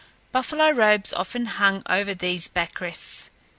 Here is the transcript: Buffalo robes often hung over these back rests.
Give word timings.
Buffalo 0.31 0.71
robes 0.71 1.13
often 1.13 1.45
hung 1.45 1.83
over 1.87 2.15
these 2.15 2.47
back 2.47 2.81
rests. 2.81 3.29